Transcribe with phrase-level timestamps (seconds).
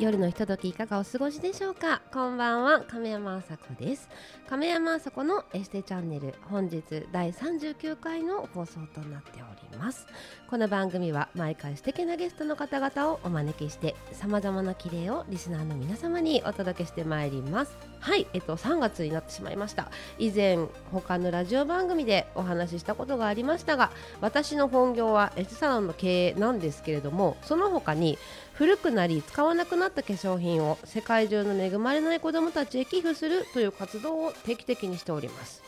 [0.00, 2.00] 夜のひとときいかがお過ごしでしょうか？
[2.10, 4.08] こんばんは亀山あさこです。
[4.48, 10.06] 亀山あさこのエステチャンネル本日第39回の放送となっております。
[10.48, 17.76] この番組は毎回素敵なゲストの方々をお招きして様々な綺麗をリスナーの皆様にお届けしてまいります。
[17.98, 19.90] はいえっと3月になってしまいました。
[20.18, 20.56] 以前
[20.92, 23.90] 他のラジオ番組でお話ししたことがありましたが
[24.22, 28.16] 私の本業はエステサロンの経営なんですけれどもその他に
[28.60, 35.62] 古くなり使わなくなった化粧品を世界中の恵まれない子どもたちへ寄付するという活動を定期的にしております。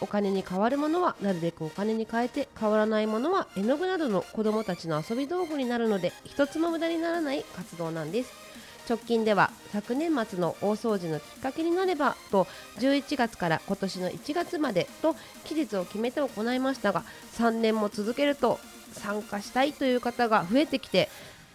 [0.00, 8.32] お金に変わるものはなるべくお金に変えて変わらないものは絵の具などの子どもたちの遊び道具になるので一つも無駄にならない活動なんです。
[8.88, 17.04] 直近では昨年末の大掃除のきっかけになればと11月から今年の1月までと期日を決めて行いましたが
[17.36, 18.58] 3年も続けると
[18.92, 21.08] 参加したいという方が増えてきて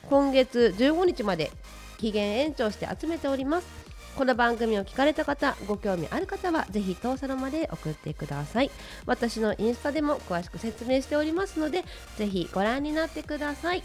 [0.09, 1.51] 今月15日まで
[1.97, 3.67] 期限延長して集めております。
[4.15, 8.71] この番組を聞かれた方ご興味ある方はぜひ当サロンまで送ってください。
[9.05, 11.85] 私のインスタでも詳しく説明しておりますので
[12.17, 13.83] ぜひご覧になってください。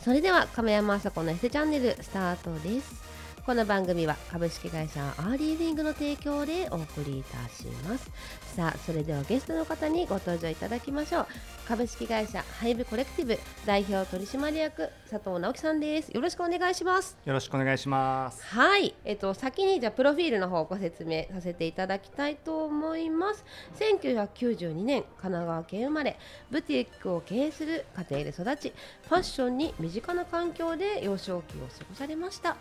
[0.00, 3.01] それでは亀山あさこのエステチャンネルスタートです。
[3.44, 8.08] この番組は株式会社アーリーリングの提供でお送りいたします。
[8.54, 11.26] さあそれではゲストの方にご登場いただきましょう。
[11.66, 16.10] 株式会社ハイブコレクティブ代表取締役佐藤直樹さんです。
[16.10, 17.18] よろしくお願いします。
[17.24, 18.44] よろしくお願いします。
[18.44, 18.94] はい。
[19.04, 23.44] えっと先にじゃあプロフィールの方をご説明させていただきたいと思います。
[23.74, 26.16] 1992年神奈川県生まれ
[26.52, 28.72] ブティックを経営する家庭で育ち
[29.08, 32.56] ファッションに身近な環境で幼少期を過ごされました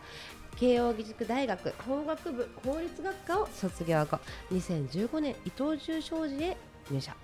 [0.61, 4.19] 慶應義塾大学法学部法律学科を卒業後
[4.51, 6.55] 2015年伊藤忠商事へ
[6.91, 7.15] 入社。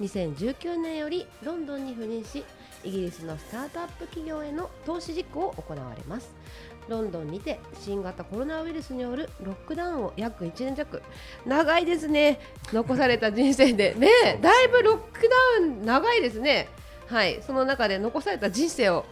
[0.00, 2.42] 2019年よりロンドンに赴任し
[2.82, 6.32] イギリスのスタートアップ企業への投資実行を行われます。
[6.88, 11.02] ロンドンにて新型コロナウイルスによるロックダウンを約1年弱。
[11.44, 12.40] 長いですね。
[12.72, 13.94] 残された 人生で。
[13.98, 16.68] ねだいぶロックダウン長いですね。
[17.06, 17.42] はい。
[17.46, 19.08] その中で残された人生を考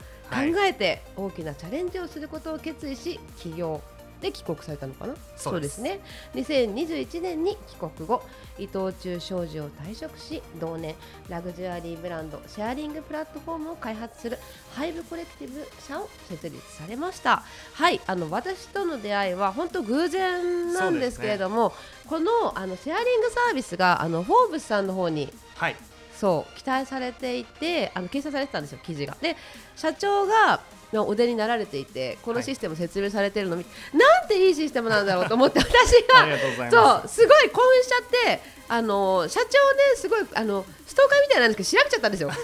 [0.65, 3.81] えて大きなチャレンジをすることを決意し起業
[4.21, 5.15] で帰国されたのかな？
[5.37, 5.81] そうです。
[5.81, 5.99] ね。
[6.35, 8.23] 2021年に帰国後
[8.59, 10.95] 伊藤忠商事を退職し同年
[11.31, 14.39] ラグジュアリーブランドシェアリングプラットフォームを開発する
[14.75, 17.43] ハイブコレクティブ社を設立されました。
[17.73, 21.75] はいあの私との出会いは本当偶然なんですけれども、ね、
[22.07, 25.77] このあのシェアリングサービスがあのフォーブスさんの方に、はい
[26.21, 29.17] そう期待されていてあの掲載されてたんですよ記事が。
[29.23, 29.37] で
[29.75, 30.61] 社長が
[30.93, 39.51] のお出になられていてこのシステム説明されてるの見て、はい、なんていいシステムなんだろうと思って私がそうすごい興奮しちゃってあの社長ね
[39.97, 42.31] すごいあのストーカーみたいなんですけど調べちゃったんですよ。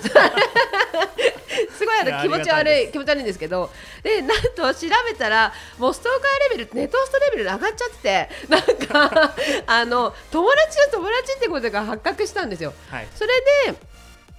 [1.78, 3.70] すごいあの気持ち悪い気持ち悪いんですけど
[4.02, 9.34] でなんと調べたらもうストーカーレベルネトストレベルで上がっちゃってて なんか
[9.66, 12.74] あの友達の友達ってことが発覚したんですよ。
[12.90, 13.28] はい、それ
[13.68, 13.74] で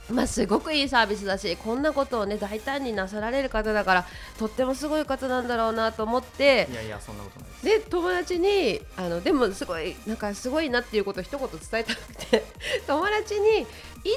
[0.09, 4.05] まあ、すごくいいサービスだしこんなことをね大胆になさられる方だから
[4.37, 12.45] とってもすごい方なんだろうなと思っていやいやそんなことないで友達にあのでもすごいなんかすごいなっていうことを一言伝えたくて
[12.87, 13.65] 友達にい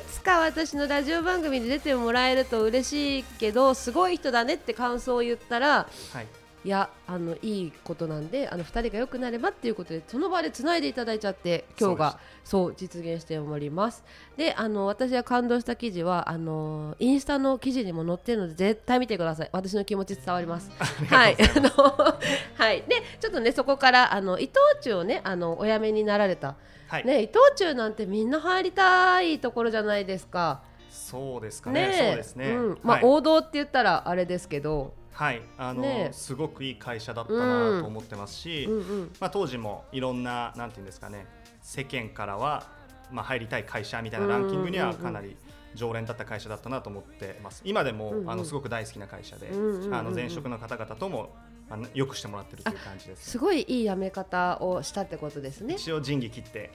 [0.08, 6.26] つか私のラジオ番組で出てもらえると嬉しいけどすごい人だねって感想を言ったら、はい
[6.62, 14.04] いやあのいいことなんであの2人が良くなればっていうことでその場でつないでいただいちゃって今日がそう実現しております。
[14.36, 19.50] であの私が感動した記事はあのインスタの記事にも載ってるので絶対見てください。
[19.52, 20.70] 私の気持ち伝わります。
[21.08, 21.36] はい。
[21.40, 21.70] あの
[22.58, 22.82] はい。
[22.82, 26.56] でちょっとねそこからあの伊藤忠をねあのお辞めになられた、
[26.88, 30.62] はい、ね伊藤忠なんてみんな入りたいところじゃないですか。
[30.90, 31.88] そうですかね。
[31.88, 38.72] ねそうですね、うん、まあ、はい、王道って言ったらあれですけどはいあの、ね、すごくいい会社だったなと思ってますし、うん。
[38.72, 41.26] うんうん、まあ、当時もいろんななんていうんですかね
[41.60, 42.66] 世間からは、
[43.12, 45.36] まあ、入りたい会社みたいなランキングにはかなり
[45.74, 47.60] 常連だった会社だったなと思ってます。
[47.66, 51.36] 今でも、うんうん、あのすごく大好きな会社で、うんうん、あの前職の方々とも
[51.68, 55.74] あのよくしてもらってるという感じです、すごいいい辞め方をしたってことですね。
[55.74, 56.70] 一応仁義切って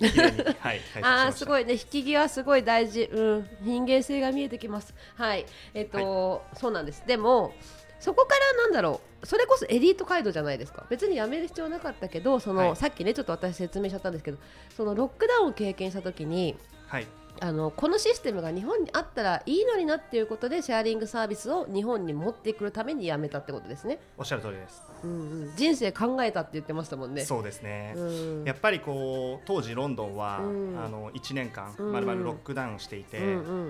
[0.60, 4.94] はい、 あすごいね引き際すごい大事、うん、人間性が見えてきます。
[5.16, 5.48] はい。
[5.74, 7.04] えっ、ー、と、はい、そうなんです。
[7.08, 7.54] でも
[8.00, 10.86] そこからなんだろうそれこそエリート街道じゃないですか。
[10.90, 14.38] 別に辞める必要なかったけどその、はい、さっきねちょっと私説明しちゃったんですけど
[14.76, 16.56] そのロックダウンを経験した時に、
[16.88, 17.08] はい、
[17.42, 24.00] あのこのシステムが日本にあったらいいのになっていうことでシェアリングサービスを日本に持ってくるためにやめたってことですね。
[24.18, 24.84] おっしゃる通りです。
[25.04, 25.14] うんう
[25.52, 27.26] ん、人生考えたって言ってましたもんね。
[27.26, 27.94] そうですね。
[27.96, 33.20] うん、やっぱりこう当時ロンドンは、うん、あの1年間まるまるロックダウンしていて、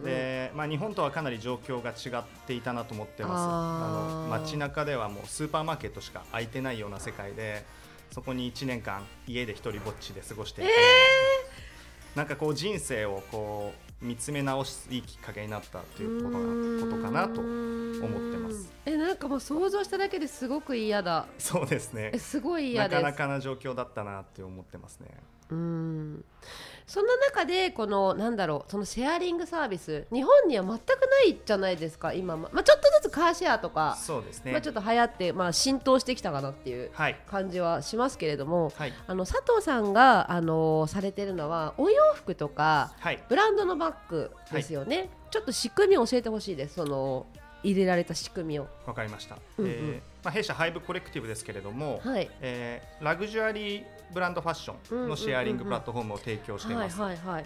[0.04, 3.34] でまあ日本とはかなり状況が違っていたなと思ってます。
[3.36, 7.66] あの街中ではもうスーパーマーケットしか空いてないような世界で、
[8.12, 10.72] そこに1年間家で一人ぼっちで過ごしていて。
[10.72, 11.44] えー
[12.16, 18.72] なんかこう人生をこう見つめ直すいいきっかけになったということかなと思ってます。
[18.86, 21.28] えなんかもう想像しただけですごく嫌だ。
[21.38, 22.12] そうですね。
[22.14, 25.08] えすごい嫌なかなかな状況だったなって思ってますね
[25.50, 26.25] うん。
[26.88, 36.92] そんな中でこのなんだろうそのシェアリングサービス日本には全くないじゃないですか今まあ、ちょっとずつカーシェアとかそうですね、まあ、ちょっと流行って、まあ、浸透してきたかなっていう
[37.27, 47.25] 感じはしますけれども、はい、あの佐藤さんがあのされてるのはお洋服とか、はい、ブランドのバッグですよね、はい、ちょっと仕組みを教えてほしいですその
[47.63, 48.68] 入れられた仕組みを。
[48.86, 49.94] わかりました、うんうん、えー、
[50.24, 53.83] まあ、弊社ハイブコレクティブですけれども、はい、えー、ラグジュアリー
[54.13, 56.98] ブランドファッションのシェアリングプラットフォームを提供しています。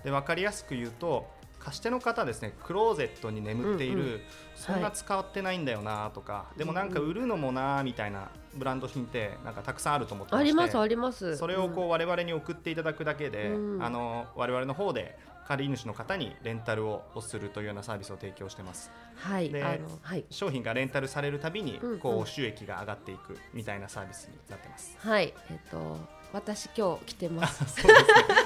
[0.03, 1.27] で分かりやすく言うと
[1.59, 4.21] 貸し手の方ですねクローゼットに眠っている、うんうん、
[4.55, 11.37] そんな使ってないんだよなとか、はい、でもなんか売るのもなみたいなブランド品ってなんかたくさんあると思ってましてありますあります。
[11.37, 15.17] それをこう我々に送っていただくだけで、うん、あの我々の方で
[15.47, 18.91] 借り主の方にレンタルをするというようなサービスを提供してます。
[19.15, 24.95] はい、で、はい、商品がレンタルされるたびにこう収益が上がっていくみたいなサービスになってます。
[24.99, 25.97] はい、えっ、と
[26.31, 27.65] 私今日来てます。
[27.65, 27.93] すね。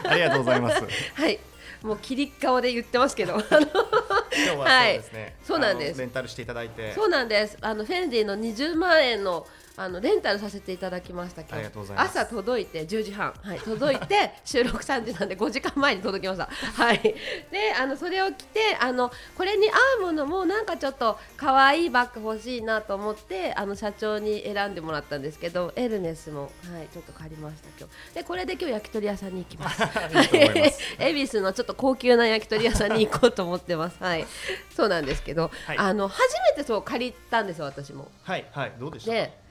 [0.06, 0.84] ありがとうございます。
[1.16, 1.40] はい。
[1.82, 3.34] もう切り顔で言ってますけど。
[3.42, 5.36] 今日はそうですね。
[5.44, 6.00] そうなんです。
[6.00, 6.94] レンタルしていただいて。
[6.94, 7.58] そうなんです。
[7.62, 9.46] あのフェンディの20万円の
[9.76, 16.46] あのレンタルさせていただきましたけど朝届いて10時半、はい、届いて 収録3時なんで5時間前に届きました。
[16.46, 26.48] はい、であのそれを着てあのこれに合うものもなんかちょっと可愛いバッグ欲しいなと思ってあの社長に選んでもらったんですけどエルネスも、は
[26.84, 28.16] い、ちょっと借りました今日。
[28.16, 29.84] でこれで今日焼き鳥屋さんに行きます。
[31.00, 33.98] 恵比寿のちょっと高級な焼き鳥屋さんに行こうと思ってます。
[34.04, 34.28] はい、
[34.76, 38.12] そうなんですけど、はい、あの初めてそう借りたんですよ私も。
[38.24, 38.46] はい。
[38.52, 38.74] はい。
[38.80, 39.43] どうでした？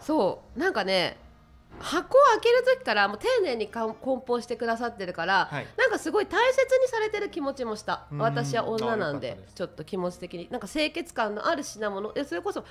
[0.00, 0.58] そう。
[0.58, 1.16] なんかね
[1.80, 8.06] 箱を開ける時からもう丁寧に梱包してくださってるから、はい、なんかすごい大切にされてる気持ちもした。
[8.12, 10.48] 私は女なんでちょっと気持ち的に。
[10.50, 12.12] なんか清潔感のある品物。
[12.24, 12.64] それこそ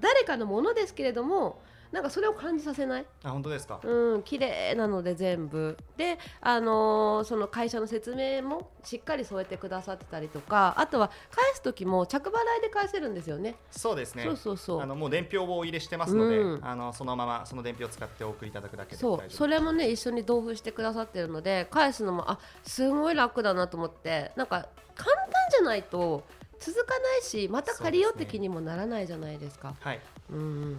[0.00, 3.06] 誰かのものですけれどもなんかそれを感じさせない？
[3.24, 3.80] あ本当ですか？
[3.82, 5.76] うん綺麗なので全部。
[5.96, 13.56] であのー、その会社の説明もしっかり添えてくださってたりとかあとは返す時も着払いで返せるんですよね。
[13.70, 14.22] そうですね。
[14.24, 14.80] そうそうそう。
[14.80, 19.22] あのもう伝票を入れしてますので、うん、あのそのままその伝票を使ってお送りいただくだけでそう。
[19.28, 26.24] それもね一緒に同封してくださってるので返すのもあすごい楽だなと思ってなんか簡単じゃないと
[26.60, 29.74] 続かないしまた借りようって気にもならないじゃないですか。
[29.80, 30.00] はい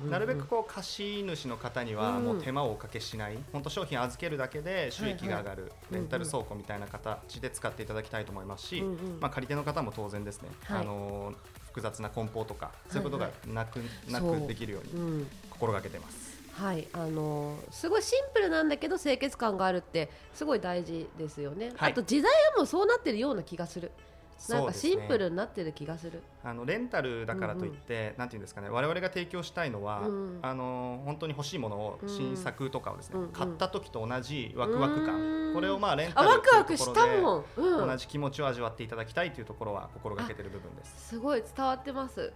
[0.09, 8.81] なるべくこう貸主の方にはもう手間をおかけしない、本当商品預けるだけで収益が上がる、レンタル倉庫みたいな形で使っていただきたいと思いますし、
[9.19, 11.33] まあ、借り手の方も当然ですね、あの
[11.67, 16.31] 複雑な梱包とかそういうことがなく,、なくできるように心がけてます。
[16.53, 23.91] はい、あのー、すごいシンプルなんだけど清潔感があるってすごい大事ですよね、はい、あと時代はもうそうなってるような気がする。
[24.49, 41.09] なんかシンプルになってる気がする、ね、あのレンタルだからといって、うんうん、なんていうんですかね我々が提供したいのは、うん、あの本当に欲しいものを新作とかをですね、うん、買った時と同じワクワク感、これをまあレンタルというところで同じ気持ちを味わっていただきたいというところは心がけてる部分です。
[41.09, 42.33] すごい伝わってます。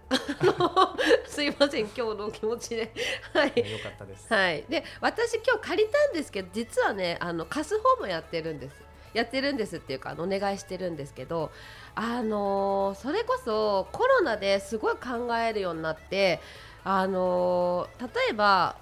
[1.26, 2.92] すいません今日の気持ちで。
[3.32, 3.48] はい。
[3.48, 4.32] よかったです。
[4.32, 4.64] はい。
[4.68, 8.85] で私今日借りたんですけど実はねあの貸す方もやってるんです
[9.16, 11.50] やってるんですっていうかお願いしてるんですけど
[11.94, 16.40] あのー、それこそコロナですごい考えるようになって
[16.84, 18.76] あのー、例えば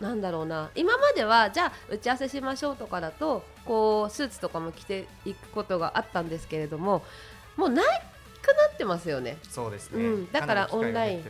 [0.00, 7.02] なんだろうな今まではじゃあ打ち合わせしましょうとかだとこうスーツとかも着ていくことがあったんですけれども
[7.56, 7.84] もうない
[8.44, 9.38] くなってますよね。
[9.48, 11.24] そうですね、うん、だからオンライン。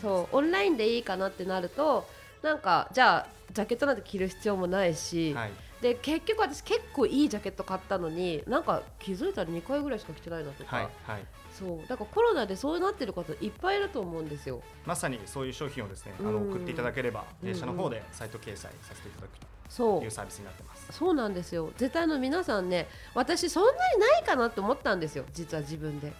[0.00, 0.36] そう。
[0.36, 2.08] オンラインでいいかなってなると
[2.42, 5.50] なんかじゃあジャケットなんて着る必要もないし、はい、
[5.84, 11.22] で結局私結構いいジャケット買ったのになんか気づいたら2回ぐらいしか着てないなとか、はいはい、
[11.52, 11.78] そう。
[11.86, 14.62] だからコロナでそうなってる方いっぱいいると思うんですよ。
[14.86, 19.46] まさにそういう商品をですね、あの送っていただければ弊社の方でサイト掲載させていただくと。
[19.68, 20.02] そう。
[20.02, 20.86] いうサービスになってます。
[20.90, 21.70] そうなんですよ。
[21.76, 25.26] 絶対の皆さんね私そんなにないかなって思ったんですよ。
[25.34, 26.14] 実は自分で。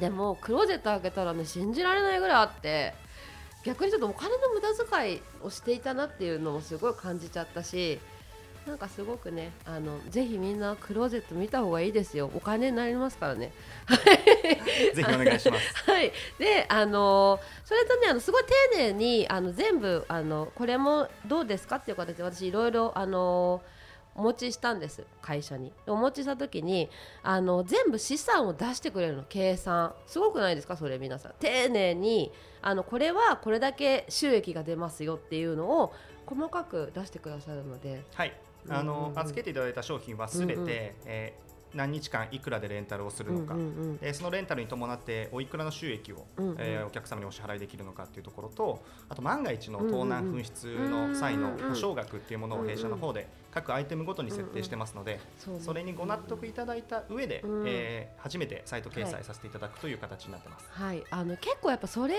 [0.00, 2.92] でもクローゼット開けたらね信じられないぐらいあって
[3.64, 8.00] 逆にちょっとお金の無駄遣いをしていたなっていうのもすごい感じちゃったし
[8.66, 12.30] なんかすごくねあのぜひみんなクローゼット見た方がいいですよ。
[12.32, 13.52] お金になりますからね。
[14.94, 15.74] ぜひお願いします。
[15.90, 16.12] はい。
[16.38, 23.62] であのそれとねあのすごい丁寧にあの全部あのこれもどうですかっていう形で私いろいろあの
[24.14, 25.04] お持ちしたんです。
[25.20, 25.72] 会社に。
[25.88, 26.88] お持ちした時に
[27.24, 29.24] あの全部資産を出してくれるの。
[29.28, 29.92] 計算。
[30.06, 30.76] すごくないですか？
[30.76, 31.32] それ皆さん。
[31.40, 35.92] 丁寧にあのこれはこれだけ収益が出ますよっていうのを
[36.26, 38.04] 細かく出してくださるので。
[38.14, 38.32] はい
[38.68, 40.68] あの、預けていただいた商品はすべて、うんうん、
[41.06, 60.66] えー何日間いくらでレンタルをするのか、うんうんうん、えー、そのレンタルに伴っておいくらの収益を、うんうん、えー、お客様にお支払いできるのかっていうところとあと万が一の盗難紛失の際の保証額っていうものを弊社の方で各アイテムごとに設定してますので、うんうん、それにご納得いただいた上で、うん、えー、初めてサイト掲載させていただくという形になってます。
[60.70, 62.14] はい、あの結構やっぱそれ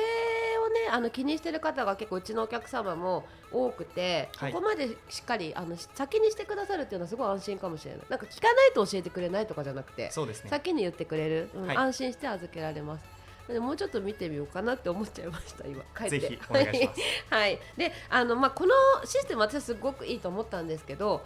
[0.63, 8.01] をねあの気にしてる方が結構うちのお客様も多くて、はい、ここまでしっかりあの先にしてくださるっていうのはすごい安心かもしれない。
[8.09, 10.49] なんか聞かないと教えてくれないとかじゃなくて、そうですね。
[10.49, 13.59] 先に言ってくれる、うんはい、安心して預けられます。
[13.59, 15.83] もうちょっと見てみようかなって思っちゃいました今。
[15.97, 16.39] 帰って。
[17.29, 21.25] はい、であのまあこのシステム私はすごくいいと思ったんですけど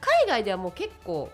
[0.00, 1.30] 海外ではもう結構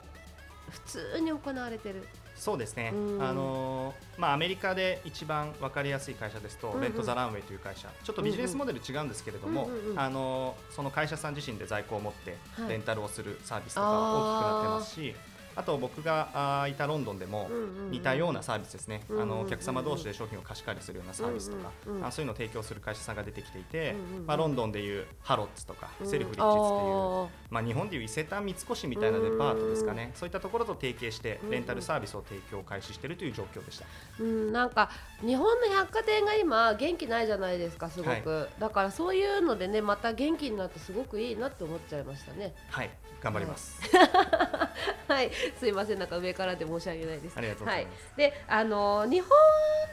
[0.70, 12.36] 普通に行われてるそうですね、あのー、まあ、アメリカで一番分かりやすい会社ですと、うんうん、レント・ザ・ランウェイという会社、ちょっとビジネスモデル違うんですけれども、あのー、その会社さん自身で在庫を持って
[12.68, 15.14] レンタルをするサービスとか大きくなってますし、
[15.56, 17.50] あと僕があいたロンドンでも
[17.90, 21.70] 似たようなサービスですね、あのお客様同士で商品を貸し借りするようなサービスとか、
[22.02, 23.94] あそういうのを提供する会社さんが出てきていて、
[24.26, 33.86] まあ、ロンドンでいうハロッツとか、セルフリッチっていう、まあ、日本でいう伊勢丹三越みたいなデパートですかね、そういったところと提携してレンタルサービスを提供開始しているという状況でした、
[34.20, 42.54] うん、なんか日本の百貨店が今元気ないじゃないですかすごく、はい、だからそういうのでねまた元気になってすごくいいなって思っちゃいましたね。
[42.70, 42.90] はい。
[43.20, 43.80] 頑張ります。
[43.96, 44.63] はい、
[45.58, 47.36] すいません、なんか上からで申し訳ないです。
[47.36, 47.66] ありがとう。
[47.66, 49.30] はい、で、あの日本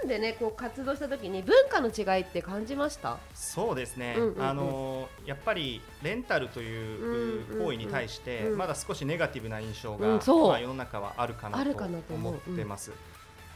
[0.07, 3.17] でね、こう活動した時に文化の違いって感じました？
[3.33, 4.15] そうですね。
[4.17, 12.91] うんうんうん、あのやっぱりレンタルという行為に対して、まだ少しネガティブな印象が、うん、まあ世の中はあるかなと思ってます。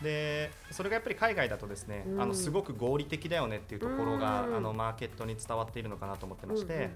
[0.01, 6.91] でそれがやっぱり海外だとですね、うん、あのすごく合理的だよねっていうところが、うん、あのマーケットに伝わっているのかなと思ってまして、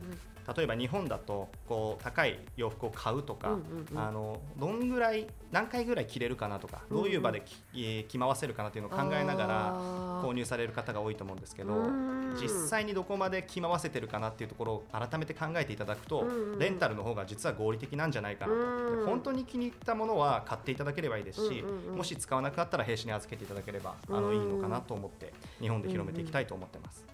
[0.56, 3.58] 例えば日本だとこう高い洋服を買うとか、
[3.96, 9.80] あのどんぐらい何回ぐらい着れるかなとか、どういう場で着,、着回せるかなっていうのを考えながら
[10.24, 11.88] 購入される方が多いと思うんですけど
[12.40, 16.26] 実際にどこまで着回せてるかなっていうところを改めて考えていただくと、
[16.58, 21.64] レンタルの方が実は合理的なんじゃないかなと、本当に気に入ったものは買っていただければいいですし、
[21.96, 27.06] もし使わなくなったら兵士に預けていただければあのいいのかなと思って日本で広めていきたいと思ってます。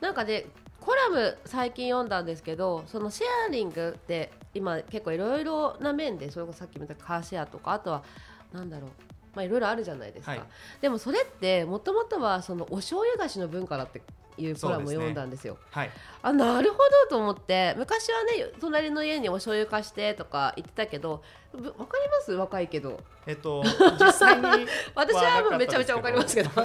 [0.00, 0.46] なんかで
[0.80, 8.02] コラム最近読んだんですけどそのシェアリングって今結構いろいろな面でそれこそさっきも言ったカーシェアとかあとは
[8.52, 8.90] なんだろう
[9.34, 10.42] まあいろいろあるじゃないですか、はい、
[10.80, 14.02] でもそれってもともとはそのお醤油菓子の文化だって
[14.40, 15.54] いうコラムを読んだんですよ。
[15.54, 15.90] すねはい、
[16.22, 22.32] あなるほどと思って昔はね隣の家にお醤油貸してとか言ってたけどわかります？
[22.32, 23.00] 若いけど。
[23.26, 23.62] えっと
[24.00, 26.50] 実際に私はもうめちゃめちゃわかりますけど。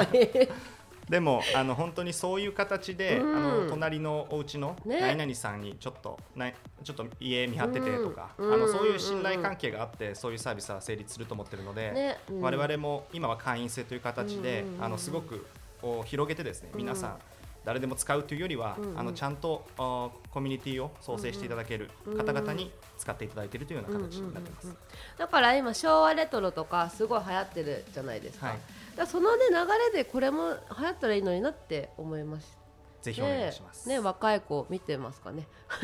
[1.10, 12.18] でもあの本当にそういう形で、うん、あの隣のお家の何々さんにちょっと、ね、ちょっと家見張っててとか、うん、あのそういう信頼関係があってそういうサービスは成立すると思ってるので、ね。
[12.32, 15.46] うん、我々も今は会員制という形で、あのすごく
[15.84, 17.18] を広げてですね皆さん、
[17.66, 24.76] 誰でも使うというよりは、うんうん、あのちゃんとコミュニティを創生していただける方々に使っていただいているというような形になってます、
[25.18, 28.58] だから今昭和レトロとかすごい流行ってるじゃないですか、はい、
[28.96, 29.56] だその、ね、流
[29.96, 32.66] れでこれも流行ったらいいのになって思いました
[33.06, 33.88] ぜひお願いします。
[33.88, 35.48] ね、ね、若い子見てますかね。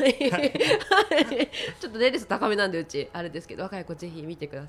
[1.80, 4.68] ちょっとレース高めなんでうちあれですけど、若い子ぜひ見てくださ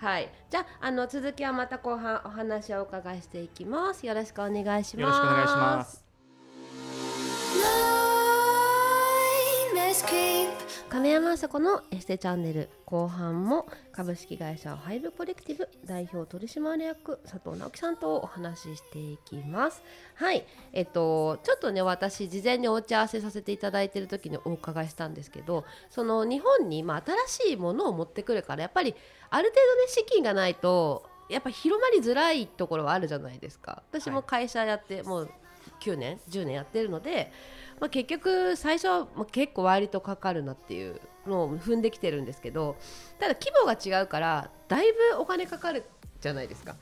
[0.00, 0.04] い。
[0.04, 4.04] はい、じゃあの続きはまた後半お話をお伺いしていきます。
[4.04, 5.00] よろしくお願いします。
[5.00, 6.01] よろしくお願いします。
[10.88, 19.82] 亀山麻子のエステチャンネル後半も株式会社ハイブコレクティブ代表取締役佐藤直樹さんとお話ししていきます。
[20.14, 20.44] はい。
[20.72, 28.94] えっとちょっとね私事前にお打ち合わせさせていただいている時にお伺いしたんですけどその日本にまあ新しいものを持ってくるからやっぱり
[29.30, 33.82] ある程度ね資金がないとやっぱ広まりづらいところはあるじゃないですか。
[33.90, 35.30] 私も会社やって、もう
[35.82, 37.32] 9年10年やってるので、
[37.80, 42.76] まあ、結局最初は結構割とかかるなっていうのを踏んできてるんですけど
[43.18, 45.84] ただ規模が違うからだいぶお金かかる
[46.20, 46.76] じゃないですか。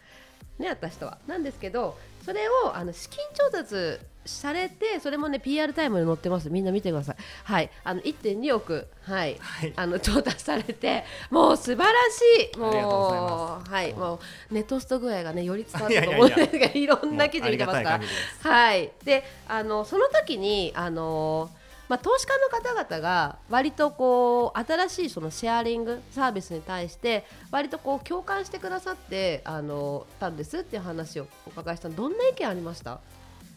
[0.58, 1.18] ね、私とは。
[1.26, 6.50] なんですけどそれをあの資金調達されてそれもね PR タイムに載ってます。
[6.50, 7.16] みんな見てください。
[7.44, 7.70] はい。
[7.84, 12.58] あの1.2億はい、はい、あの調達されてもう素晴らしい。
[12.58, 13.92] もうはい。
[13.94, 17.82] もうネットスト具合がねより伝わったと思うんですがいろんな記事見てます。
[17.82, 18.00] から
[18.42, 18.92] はい。
[19.04, 21.50] であのその時にあの
[21.88, 33.00] まあ、投資家の方々が割とこう新しいそのシェアリングサービスに対して割とこう共感してくださってあのたんですっていう話をお伺いしたどんな意見ありました？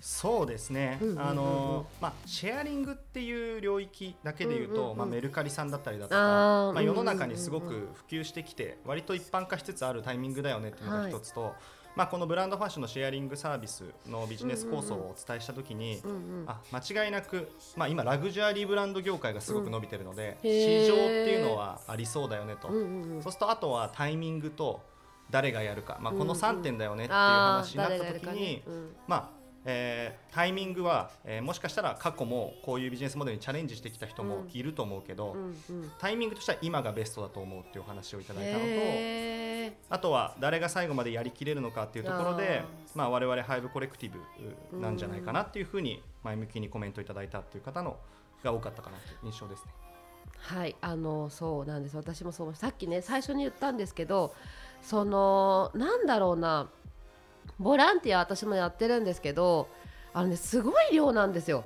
[0.05, 11.53] そうですね、あのまあ、シェアリングっていう領域だけでいうと、まあ、メルカリさんだったりだとかまあ、世の中にすごく普及してきて割と一般化しつつあるタイミングだよねっていうのが一つと、はい、
[11.95, 16.03] まあ、このブランドファッションのシェアリングサービスのビジネス構想をお伝えしたときに、
[16.47, 24.81] あ間違いなく、まあ、今ラグジュアリーブランド業界がすごく伸びてるので、市場っていうのはありそうだよねと、そうするとあとはタイミングと
[25.29, 28.61] 誰がやるか、まあ、この3点だよねっていう話になったときに、
[29.07, 42.63] まあえー、タイミングは、えー、もしかしたら過去もこういうビジネスモデルにチャレンジしてきた人もいると思うけど、うんうん、タイミングとしては今がベストだと思うっていう話をいただいたのとあとは誰が最後までやりきれるのかっていうところで
[42.95, 44.11] まあ、我々ハイブコレクティ
[44.71, 47.97] ブなんじゃないかなっていうふうに前向きにコメントいただいたっていう方の
[48.43, 49.71] が多かったかなという印象ですね。
[50.37, 50.75] はい。
[50.81, 51.97] あのそうなんです。
[51.97, 52.55] 私もそう。
[52.55, 54.35] さっきね最初に言ったんですけど
[54.81, 56.69] そのなんだろうな
[57.63, 59.67] ボランティア私もやってるんですけど
[60.13, 61.63] あのねすごい量なんですよ。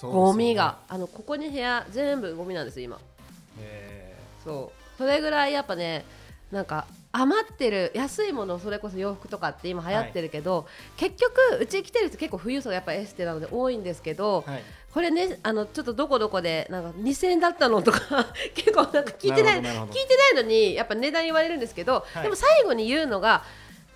[0.00, 0.78] ゴミが。
[0.88, 2.98] あのここに部屋全部ゴミなんです今。
[4.44, 4.96] そう。
[4.98, 6.04] それぐらいやっぱね
[6.52, 10.64] なんか余ってる安いものそれこそ洋服とかって今流行ってるけど、はい、
[10.96, 14.62] 結局うち来てる人結構富裕層がやっぱエステなので多いんですけど、はい、
[14.92, 23.44] これねあのちょっとどこどこでなんか2000円だったのとか 結構なんか聞いてない聞いてないのにやっぱ値段言われるんですけど、はい、でも最後に言うのが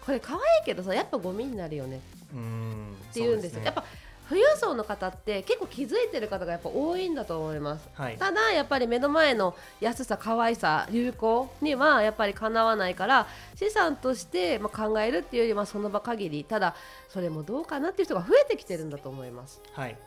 [0.04, 1.96] これ可愛いけどさやっぱゴミになるよね。
[1.96, 3.84] って言うんですよ、ね、やっぱ
[4.28, 16.74] 富裕層の方って結構気づいてる方がやっぱ多いんだと思います、はい、ただやっぱり目の前の安さ可愛さ流行にはやっぱりかなわないから資産としてま考えるっていうよりはその場限りただ
[17.10, 19.60] それもどうかなっていう人が増えてきてるんだと思います。
[19.74, 19.98] はい、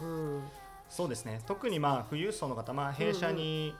[0.00, 0.42] うん、
[0.88, 1.42] そうですね。
[1.46, 3.74] 特にまあ富裕層の方、まあ、弊社に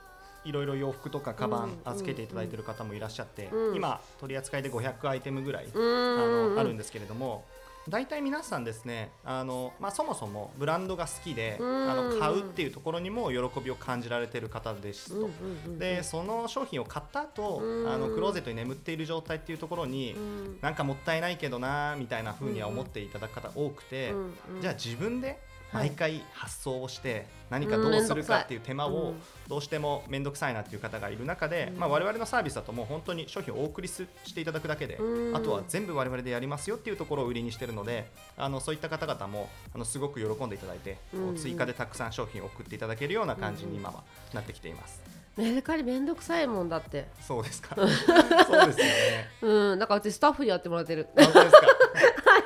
[0.45, 7.43] いろいろ洋服とかカバン預けていただいている方もいらっしゃって、今取り扱いで500アイテムぐらい、あのあるんですけれども
[7.87, 15.29] 大体皆さんですねあの、まあ、そもそもブランドが好きで、あの買うっていうところにも喜びを感じられている方ですと、
[15.77, 20.15] でその商品を買った後、あのクローゼットに眠っている状態っていうところに、
[20.61, 24.13] なんかもったいないけどなみたいなふうには思っていただく方多くて、
[24.61, 25.39] じゃあ自分で
[25.75, 29.13] 毎回発送をして何かどうするかっていう手間を
[29.47, 34.97] どうしても面倒くさいなっていう方がいる中で、まあ、我々のサービスだともう本当に商品をお送りしていただくだけで
[35.33, 40.97] あとは全部我々でやりますよっていうところを売りにしているのであのそういった方々もあのすごく喜んでいただいて
[41.37, 45.14] 追加でたくさん商品を送っていただけるような感じに今はなってきています。
[45.37, 47.07] メルカリめんどくさいもんだって。
[47.19, 47.75] そうですか。
[47.75, 49.29] そうですよね。
[49.41, 51.07] うんだからうちスタッフにやってもらってる。
[51.15, 51.19] は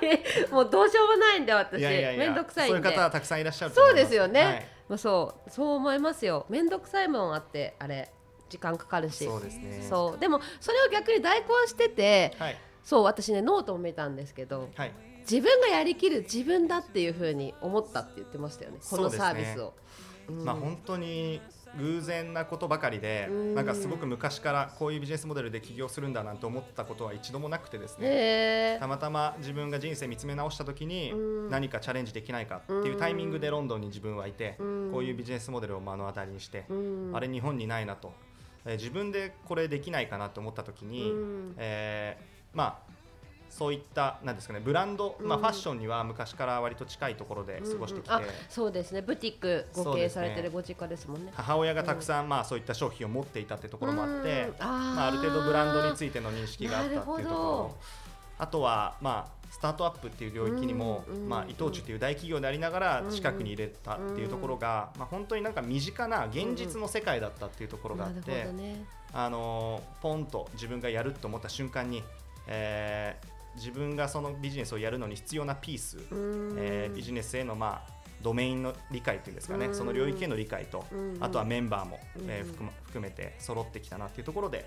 [0.02, 0.52] い。
[0.52, 1.82] もうどうしようもないんで私。
[1.82, 2.82] めんどくさいんで。
[2.82, 6.48] そういう方はたくさんいらっしゃるそうですよね、はい、まあそうそう思いますよ。
[6.50, 8.12] めんどくさいもんあってあれ
[8.50, 9.24] 時間かかるし。
[9.24, 9.86] そうですね。
[9.88, 10.20] そう。
[10.20, 14.92] でもそれを逆に代行してて、はい、そう私ねノートを見たんですけど、はい、
[15.30, 18.80] 自分がやりきる自分だっていうふうに思ったって言ってましたよね。
[18.90, 19.74] このサービスを、ね
[20.30, 21.40] うん、まあ本当に
[21.78, 28.78] 偶然なことばかりでなんかすごく昔からこういうビジネスモデルで起業するんだなんて思ったことは一度もなくてですね。
[28.80, 31.14] たまたま自分が人生見つめ直した時に
[31.50, 34.64] 何かチャレンジできないかっていうタイミングでロンドンに自分はいてこ
[35.00, 36.66] ういうビジネスモデルを目の当たりにして
[37.14, 38.14] あれ日本にないなと、
[38.66, 41.12] え自分でこれできないかなと思った時に、
[41.58, 42.89] えー、まあ
[43.50, 49.02] そういったなんですかねブランド、まあ、ファッションには昔から割と近いところで過ごしてきて、うんうん、そうですね。
[49.02, 57.76] ブティックご経営されてるご実家ですもんね、ね、母親がたくさん、まあ、そういった商品を持っていたってところもあって、あまあ、ある程度ブランドについての認識があったっていうところ。
[58.40, 68.48] あとは、まあ、スタートアップっていう領域にも、まあ、伊藤忠という大企業でありながら近くに入れたっていうところが、まあ、本当になんか身近な現実の世界だったっていうところがあって、
[69.12, 72.04] あのポンと自分がやると思った瞬間に、
[72.48, 73.28] えー、
[73.60, 75.98] 自分がそのビジネスをやるのに必要なピース、
[76.58, 80.86] えー、ビジネスへのまあドメインの理解というんですかねその領域への理解と
[81.20, 84.66] あとはメンバーも、えー、含めて揃ってきたなっていうところで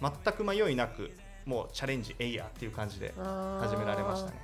[0.00, 1.10] 全く迷いなく
[1.46, 4.36] もうチャレンジエイヤーっていう感じで始められましたね。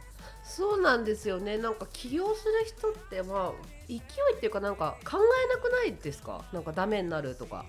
[0.42, 1.56] そうなんですよね。
[1.56, 3.52] なんか起業する人ってまあ
[3.88, 6.44] 勢いっていうかなんか考えなくないですか？
[6.52, 7.64] なんかダメになるとか。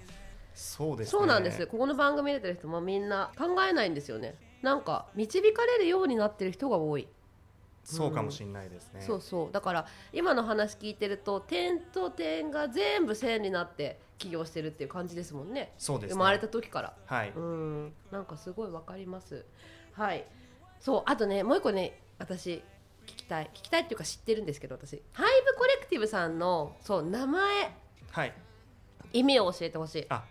[0.53, 7.07] そうです、ね、そうなんですここの番組出てる人もみんな考えないんですよねなんか導かれるようになってる人が多い。
[7.83, 9.51] そうかもしれないですね、うん、そうそう。
[9.51, 15.73] だから今の話聞いてると点と点が全部線になって起業してるっていう感じですもんね。
[15.77, 16.93] そうです、ね、生まれた時から。
[17.05, 17.31] はい。
[17.35, 17.93] うん。
[18.11, 19.45] なんかすごいわかります。
[19.93, 20.25] はい。
[20.79, 22.63] そうあとねもう一個ね私
[23.07, 23.49] 聞きたい。
[23.53, 25.01] 聞きたいっていうか知ってるんですけど私。
[25.13, 27.71] ハイブコレクティブさんのそう名前。
[28.11, 28.33] はい。
[29.13, 30.05] 意味を教えてほしい。
[30.09, 30.23] あ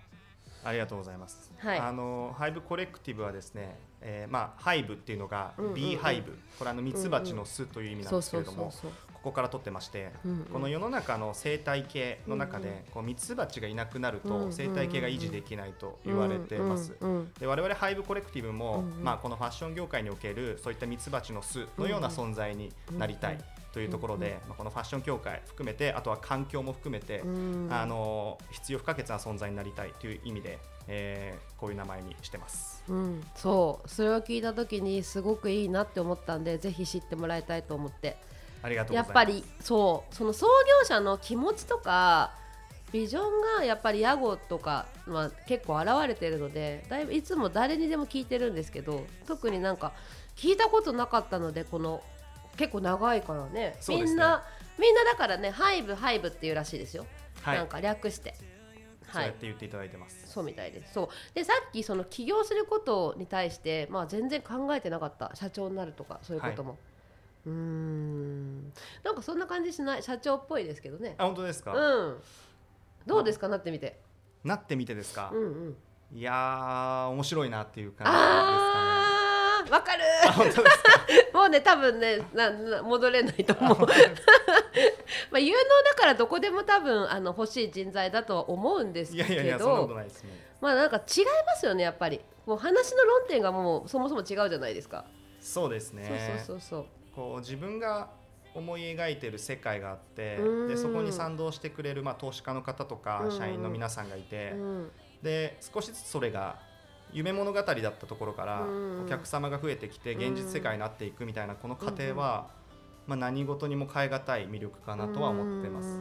[0.62, 8.72] ありがとうございます、はい、あのハイブコレクティブはですね、えー、まあハイブっていうのが B ハイブ、これあのミツバチの巣という意味なんですけれども
[9.12, 10.12] ここから取ってまして、
[10.50, 16.96] この世の中の生態系の中でこうミツバチがいなくなると生態系が維持できないと言われてます。
[17.38, 23.38] で我々ハイブコレクティブも、まあ、このファッション業界におけるそういったミツバチの巣のような存在になりたい。
[23.72, 27.22] というところで、まあ、このファッション協会含めてあとは環境も含めて、
[27.70, 33.88] あの必要不可欠な存在になりたいという意味で、えー、こういう名前にしてます、うん、そう。
[33.88, 38.16] それを聞いた時にすごくいいなって思ったんでぜひ知ってもらいたいと思って。
[38.62, 40.14] ありがとうやっぱりそう。
[40.14, 40.46] その創
[40.80, 42.32] 業者の気持ちとか
[42.92, 49.92] ビジョンがやっぱり屋号とか、まあ、結構現れてるのでだいぶいつも誰にでも聞いてるんですけど特になんか
[50.36, 52.02] 聞いたことなかったのでこの
[52.56, 54.44] 結構長いからね、ね、みんな
[54.78, 57.06] みんなだからねハイブハイブっていうらしいですよ、
[57.42, 58.34] はい、なんか略して。
[59.12, 60.92] そうやって言っていただいてます、そうみたいです。
[60.92, 61.34] そう。
[61.34, 65.32] でさっきその起業することに対して、まあ、全然考えてなかった。
[65.34, 66.78] 社長になるとかそういうことも、はい、
[67.46, 68.72] うん。
[69.02, 70.02] なんかそんな感じしない？
[70.02, 71.16] 社長っぽいですけどね。
[71.18, 71.72] あ本当ですか？
[71.72, 72.22] うん。
[73.04, 73.98] どうですか、なってみて。
[74.44, 75.76] なってみてですか、うんうん、
[76.14, 79.19] いや面白いなっていう感じですかね
[79.70, 80.02] わかる。
[81.32, 83.78] もうね多分ねなな戻れないと思う。
[83.86, 83.86] ま
[85.34, 89.32] あ有能だからどこでも多分あの欲しい人材だとは思うんですけど。
[89.32, 90.22] いやいやそんなことないです。
[90.24, 90.30] ね
[90.60, 92.20] まあなんか違いますよねやっぱり。
[92.46, 95.04] もう話の論点がもうそもそも違うじゃないですか。
[95.40, 96.40] そうですね。
[96.46, 98.10] そうそうそうこう自分が
[98.54, 104.54] 思い描いてる世界があってでそこに賛同してくれる、まあ、投資家の方とか社員の皆さんがいて、
[105.22, 106.58] で少しずつそれが
[107.12, 108.66] 夢物語だったところから
[109.04, 112.48] お客様が増えてきて現実世界になっていくみたいなこの過程は、
[113.06, 116.00] まあ、何事にも変え難い魅力かなとは思ってます。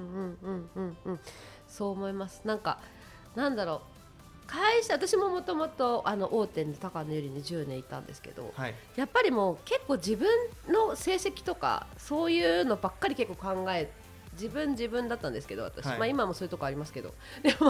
[1.67, 2.41] そう思います。
[2.45, 2.79] なんか
[3.35, 3.99] なんだろう。
[4.47, 10.27] 会社私ももともと大手に高野由里に10年いたんですけど、はい、やっぱりもう結構自分
[10.67, 13.91] の成績とかそういうのばっかり結構考え
[14.39, 17.13] 自分自分だったんですけど私、はい、まあ、今もそういうとこありますけど。
[17.43, 17.67] でも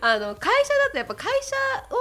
[0.00, 1.56] あの会社だとやっぱ会社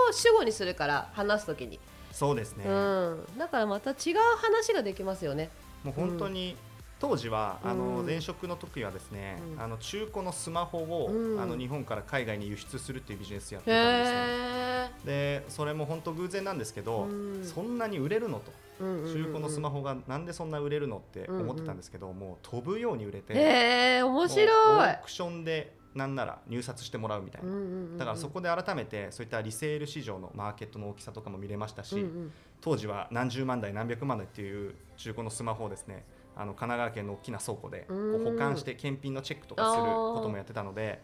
[0.09, 1.79] を主語にするから話すときに。
[2.11, 3.95] そうですね、うん、だからまた違う
[4.41, 5.49] 話ができますよね。
[5.83, 6.57] もう本当に、
[6.99, 11.09] 当時はあの前職の時はですね、あの中古のスマホを、
[11.41, 14.91] あの日本から海外に輸出するっていうビジネスやってたんですね。
[15.05, 17.07] でそれも本当偶然なんですけど、
[17.43, 18.51] そんなに売れるのと。
[18.79, 24.47] 中古のスマホがなんでそんな売れるのって思ってたんですけど、もう飛ぶように売れて、え面白い。
[24.47, 41.01] オークションでなんなら入札してもらうみたいな、だからそこで改めてそういったリセール市場のマーケットの大きさとかも見れましたし、うんうん、当時は何十万台何百万台っていう中古のスマホをですねあの神奈川県の大きな倉庫でこう保管して検品のチェックとかすることもやってたので。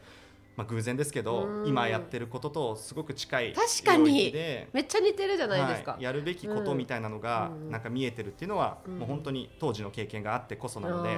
[0.55, 4.31] まあ、偶然ですけど今やってることとすごく近い確かに。
[4.73, 11.17] めっちゃ似てるじゃないですか、はい、やるべきことみたいなのがなんか見えてるっていうのは、もう本当に当時の経験があってこそなので、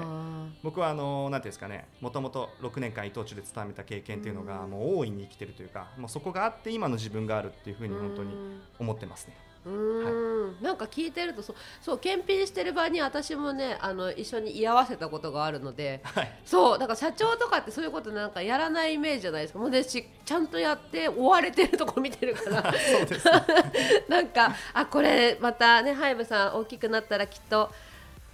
[0.63, 8.33] 僕はあのなんていうんですかねもともと6年間伊藤忠で勤めた経験っていうのがもう大いに生きてるというかもうそこがあって今の自分があるっていうふうに本当に
[8.79, 9.46] 思ってますね。
[9.67, 10.45] うん。
[10.45, 19.59] はい、なんか聞いてるとそうそう検品してる場に私もねあの一緒に居合わせたことがあるので、はい、そうだから社長とかってそういうことなんかやらないイメージじゃないですか。
[19.59, 22.73] もうねしちゃんとやって追われてるとこ見てるから。
[22.73, 23.25] そうです、
[24.07, 27.71] なんかあこれまたねハイブさん大きくなったらきっと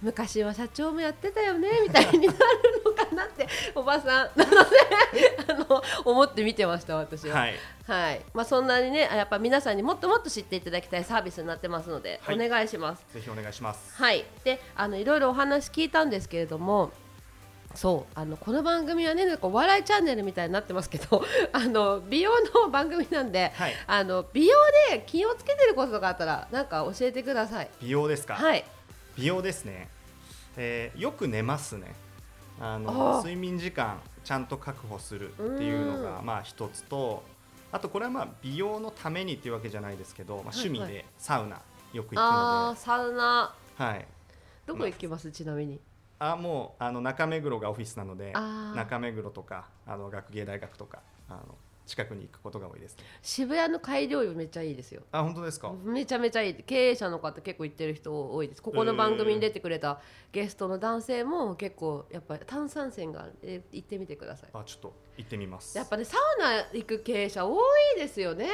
[0.04, 2.38] 昔は社長もやってたよねみたいになる
[2.84, 4.38] のかなっておばさん。
[4.38, 4.56] なので
[5.48, 7.40] あの思って見てました私は。
[7.40, 7.54] はい、
[7.86, 13.04] はい、まあ、そんなにねやっぱ皆さんにもっともっと知っていただきたいサービスになってますので、はい、お願いします。
[13.12, 13.94] ぜひお願いします。
[13.94, 16.92] はい、であのいろいろお話聞いたんですけれども。
[17.74, 22.30] そうあのこの番組はねなんかお笑いチャンネルみたいになってますけど あの美容
[22.62, 24.56] の番組なんで、はい、あの美容
[24.90, 27.68] で気をつけてることがあったらなんか教えてください。
[27.80, 28.34] 美容ですか？
[28.34, 28.64] はい。
[29.16, 29.88] 美容ですね。
[30.56, 31.96] えー、よく寝ますね。
[32.60, 37.24] あの睡眠時間ちゃんと確保するっていうのがまあ一つと
[37.74, 41.60] あとこれはまあ美容のためにっていうわけじゃないですけど、まあ、趣味でサウナ
[41.92, 43.52] よく行くので、サウナ。
[43.76, 44.06] はい。
[44.64, 45.80] どこ行きます、まあ、ちなみに。
[46.20, 48.32] あもうあの中目黒がオフィスなので
[48.76, 55.02] 中目黒とかあの学芸大学とかあの近くに行くことが多いです、ね、渋谷の改良湯めっちゃいいですよ。
[55.12, 55.72] あ本当ですか？
[55.84, 56.54] めちゃめちゃいい。
[56.54, 58.62] 経営者の方結構行ってる人多いです。
[58.62, 60.00] ここの番組に出てくれた
[60.32, 64.50] ゲストの男性も結構やっぱり炭酸泉が行ってみてください。
[64.54, 65.76] あちょっと行ってみます。
[65.76, 67.58] やっぱねサウナ行く経営者多
[67.96, 68.48] いですよね。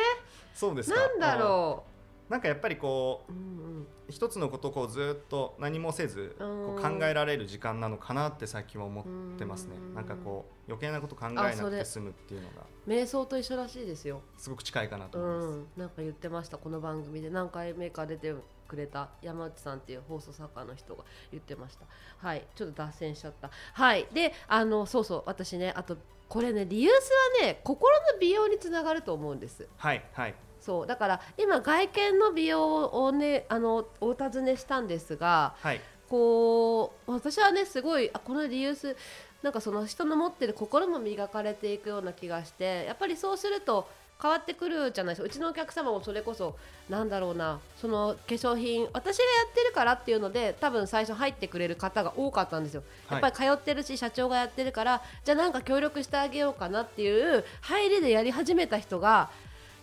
[0.53, 1.90] そうですなんだろう
[2.31, 9.05] なんかやっぱりこう、うんうん、一つのことをこうずっと何もせずこう考えられる時間なのかなって最近は思っ
[9.37, 9.77] てますね。
[9.77, 14.23] んなんかこう余計なこと考えなくて済むっていうのが瞑想と一緒らしいですよ。
[14.39, 15.49] すごく近いかなと思います。
[15.49, 18.33] うん、なんか言ってましたこの番組で何回目か出て
[18.69, 21.85] くれた山内さんっていう放送作家の人が言ってました。
[22.19, 23.51] はい、ちょっと脱線しちゃった。
[23.73, 25.97] はい、で、あのそうそう私ねあと
[26.29, 27.11] これねリユース
[27.43, 29.67] はね心の美容につながると思うんです。
[29.77, 30.35] はいはい。
[30.71, 38.97] そうだから今外見の美容をねあのお尋ねしたんですが、はい、こう私はねすごいあこのリユース
[39.43, 43.89] なんかその人の持ってる心も磨かれていくような気がしてやっぱりそうすると
[44.23, 45.27] 変わってくるじゃないですか。
[45.27, 46.55] うちのお客様もそれこそ
[46.89, 59.31] なんだろうなその化粧品私がやってるからっていうので多分最初入ってくれる方が多かったんですよ、やっぱり通ってるし社長がやってるからじゃあなんか協力してあげようかなっていう入りでやり始めた人が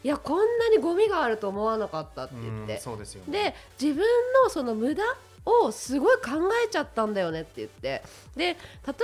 [0.03, 2.79] いやこんなにゴミがあると思わなかったって言って。
[2.79, 4.05] そうですよ、ね、で自分
[4.43, 5.03] のその無駄
[5.45, 6.31] をすごい考
[6.65, 8.03] えちゃったんだよねって言って。
[8.35, 8.55] で例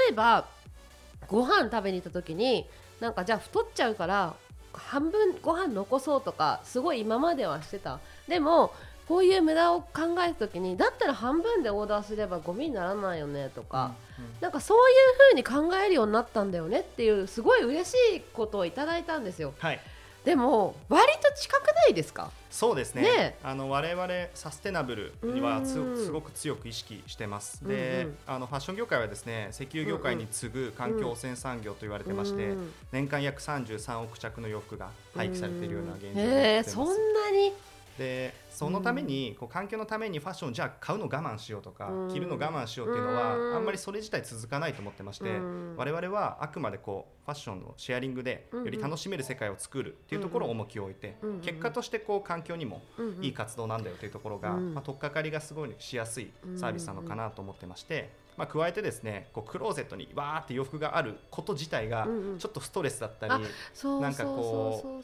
[0.09, 0.45] えば
[1.27, 2.65] ご飯食べに行った時に
[2.99, 4.35] なんかじゃあ太っちゃうから
[4.73, 7.99] 半分ご飯残そうとかすごい今まではしてた。
[8.27, 8.73] でも
[9.07, 14.93] こういう無駄を考えた時にだったら半分でオーダーすればゴミにならないよねとか、うんうん、なんかそうい
[15.35, 19.53] う風に考えるようになったんだよねっていうすごい嬉しいことをいただいたんですよ。
[19.59, 19.79] はい
[20.23, 22.31] でも割と近くないですか？
[22.49, 23.01] そうですね。
[23.01, 23.37] ね。
[23.43, 37.53] あの我々サステナブルにはすごく強く意識してます、で、うんうん、あのファッション業界はですね石油業界に次ぐ環境汚染産業と言われてまして、うんうん、年間約33億着の洋服が廃棄されているような現状になってます、そんなに
[37.97, 45.39] でそのために、こう環境のためにファッションじゃあ買うの我慢しようとか、着るの我慢しようっていうのは、あんまりそれ自体続かないと思ってまして、
[45.75, 52.81] 我々はあくまでこうファッションのシェアリングでより楽しめる世界を作るっていうところを重きを置いて、結果としてこう環境にも
[53.21, 58.22] いい活動なんだよというところが、まあ、取っかかりがすごいしやすいサービスなのかなと思ってまして。
[58.37, 62.07] まあ、加えてですねこうクローゼットにわーって洋服があること自体が
[62.39, 65.01] ちょっとストレスだったり、うんうん、なんかこ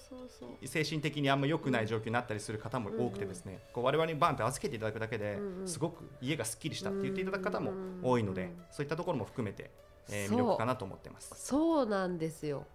[0.61, 7.71] う精神的にあんま良くない状況になったりする方も多くてですね、こう我々にバンって預けていただくだけですごく家がすっきりしたって言っていただく方も
[8.03, 9.71] 多いので、そういったところも含めて、
[10.09, 11.33] えー、魅力かなと思ってます。
[11.35, 12.65] そうなんですよ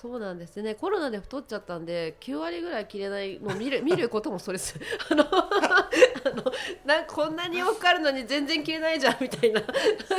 [0.00, 0.74] そうなんですね。
[0.74, 4.78] コロナで太っちゃったんで9割ぐらい着れないのを見る 見ることもそれです。
[5.10, 5.88] あのあ
[6.34, 6.52] の
[6.84, 9.62] なんこんなに多くあるのに全然着れないじゃんみたいな。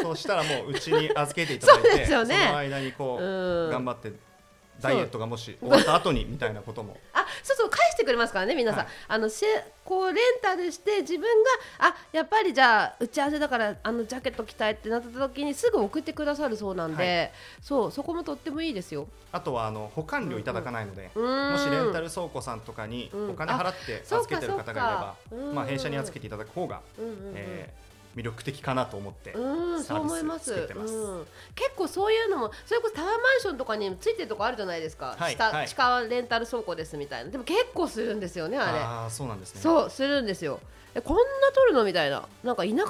[0.01, 4.13] そうしたらもううちに預けていただいてそうですよ、ね、その間にこう、うん、頑張って
[4.81, 6.97] ダイエットがもし終わった後にみたいなことも。
[7.13, 7.64] あそうそう
[8.05, 9.29] くれますからね皆さん、はい、あの
[9.83, 19.07] こうレンタルして自分があやっぱりじゃあ打ち合わせだからあのジャケット着たいってなった時にすぐ送ってくださるそうなんで、はい、そうそこもとってもいいですよ。
[19.31, 21.23] あとはあの保管料いただかないので、うん。
[21.23, 27.84] うん、もしレンタル倉庫さんとかにお金払って預けてる方がいれば、うん、まあ弊社に預けていただく方が、うんうんうん、えー
[28.15, 37.31] 魅力的かなと思ってサービス作ってます、うん、結構そういうのもそれこそタワーマンションとかについてるとこあるじゃないですか、はい、下、はい、地下レンタル倉庫ですみたいな。
[37.31, 38.79] でも結構するんですよねあれ。
[38.79, 39.61] あそうなんですね。
[39.61, 40.59] そうするんですよ
[40.95, 41.83] えこんな撮るの？
[41.83, 42.25] みたいな。
[42.43, 42.89] なんか田舎のワン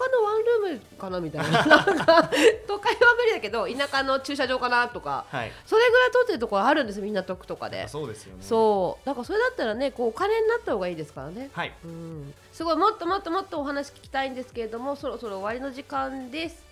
[0.70, 1.20] ルームかな？
[1.20, 1.66] みたいな。
[1.66, 2.30] なんか
[2.68, 4.88] 都会は無理だけど田舎の駐車場かな？
[4.88, 7.88] とか、はい、それぐらい撮ってるところあるんですみんなくとかで。
[7.88, 8.44] そうですよね。
[8.44, 9.08] そう。
[9.08, 11.50] なんかそれだったらねこうお金になった方がいいですからね。
[11.54, 16.64] はい、うん、すごいもっともっともっとお話聞きたいんですけれどもそろそろ終わりの時間です。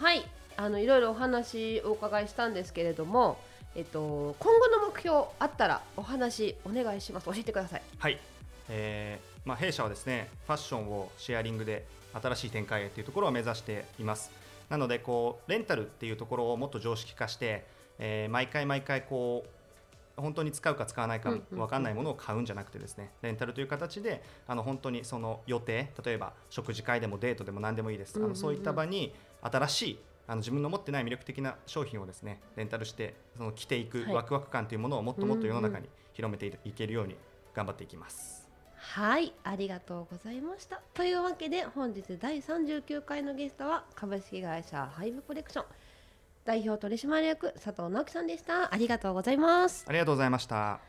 [0.00, 0.28] はい。
[0.56, 3.38] あのいろいろお話お伺いしたんですけれども
[3.76, 7.26] えっと、今後の目標あったらお話お願いします。
[7.26, 7.82] 教えてください。
[7.98, 8.18] はい、
[8.68, 11.86] えー、まあ、弊社はですねファッションをシェアリングで
[12.20, 14.30] 新しい展開へというところを目指しています。
[14.68, 17.66] なのでこうレンタルっていうところをもっと常識化して、
[17.98, 37.16] えー、毎回毎回こう本当に使うか使わないか分かんないものを買うんじゃなくてですねレンタルという形であの本当にその予定例えば食事会でもデートでも何でもいいです、あのそういった場に新しいあの自分の持ってない魅力的な商品をですねレンタルしてその着ていくワクワク感というものをもっともっと世の中に広めていけるように
[37.54, 38.34] 頑張っていきます。
[38.34, 38.39] はい
[39.44, 40.80] ありがとうございました。
[40.94, 45.64] というわけで本日第39回のゲストは株式会社ハイブコレクション
[46.44, 48.72] 代表取締役佐藤直樹さんでした。
[48.72, 49.84] ありがとうございます。
[49.86, 50.80] ありがとうございました。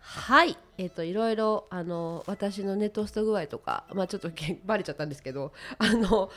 [0.00, 4.30] はいえっ、ー、といろいろあの私のネットスト具合とかまあちょっと
[4.64, 6.28] バレちゃったんですけどあのとってもい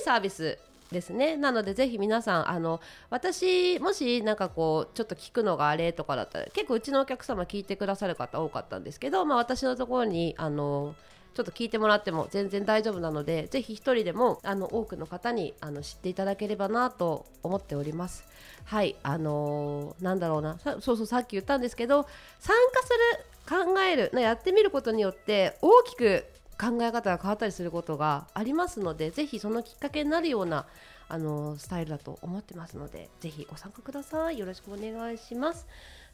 [0.00, 0.58] いサービス
[0.90, 1.36] ですね。
[1.36, 10.94] なのでぜひ皆さんあの私もしなんかこうちょっと聞くのがあれとかだったら結構うちのお客様聞いてくださる方多かったんですけど、まあ、私のところにあの
[11.34, 18.26] ちょっと聞いてもらっても全然大丈夫なのでぜひ一人でもあの多くの方にあの知っていただければなと思っております。
[18.64, 20.58] はいあのー、なんだろうな。
[20.58, 22.06] そうそうさっき言ったんですけど
[22.40, 26.24] 参加する考えるやってみることによって大きく
[26.60, 30.66] 考え方が変わったりすることがありますのでぜひそのきっかけになるような
[31.08, 34.38] あのスタイルだと思ってますのでぜひご参加ください。
[34.38, 35.66] よろしくお願いします。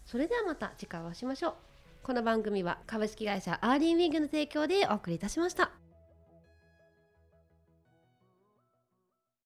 [0.07, 1.55] それではまた次回お会いしましょう。
[2.03, 5.84] この番組は株式会社アーリーウィングの提供でお送りいたしました。